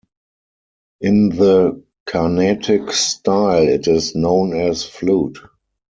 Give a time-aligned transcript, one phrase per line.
[1.01, 5.37] In the Carnatic style, it is known as flute.